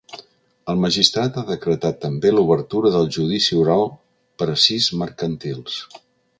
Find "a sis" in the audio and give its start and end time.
4.55-4.93